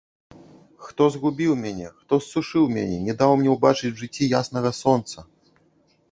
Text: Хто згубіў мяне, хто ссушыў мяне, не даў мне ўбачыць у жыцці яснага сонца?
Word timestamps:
Хто 0.85 1.03
згубіў 1.15 1.51
мяне, 1.65 1.89
хто 1.99 2.13
ссушыў 2.27 2.65
мяне, 2.77 2.97
не 3.09 3.13
даў 3.19 3.31
мне 3.41 3.49
ўбачыць 3.55 3.91
у 3.97 3.99
жыцці 4.01 4.31
яснага 4.39 4.71
сонца? 4.81 5.17